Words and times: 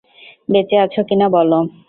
বেঁচে 0.49 0.75
আছো 0.83 1.01
কিনা 1.09 1.27
বলো। 1.35 1.59